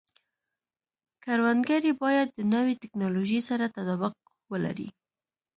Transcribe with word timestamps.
کروندګري 1.23 1.91
باید 2.01 2.27
د 2.29 2.39
نوې 2.53 2.73
ټکنالوژۍ 2.81 3.39
سره 3.49 3.65
تطابق 3.75 4.13
ولري. 4.51 4.89